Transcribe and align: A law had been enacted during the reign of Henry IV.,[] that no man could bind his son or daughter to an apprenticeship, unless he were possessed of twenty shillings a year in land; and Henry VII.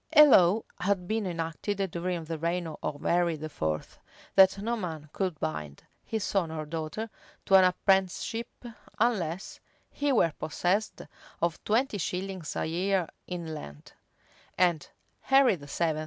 A 0.15 0.25
law 0.25 0.63
had 0.79 1.07
been 1.07 1.27
enacted 1.27 1.77
during 1.91 2.23
the 2.23 2.39
reign 2.39 2.65
of 2.65 3.03
Henry 3.03 3.35
IV.,[] 3.35 3.99
that 4.33 4.57
no 4.57 4.75
man 4.75 5.11
could 5.13 5.39
bind 5.39 5.83
his 6.03 6.23
son 6.23 6.49
or 6.49 6.65
daughter 6.65 7.07
to 7.45 7.53
an 7.53 7.65
apprenticeship, 7.65 8.49
unless 8.97 9.59
he 9.91 10.11
were 10.11 10.33
possessed 10.39 11.03
of 11.39 11.63
twenty 11.63 11.99
shillings 11.99 12.55
a 12.55 12.65
year 12.65 13.09
in 13.27 13.53
land; 13.53 13.93
and 14.57 14.89
Henry 15.19 15.55
VII. 15.55 15.99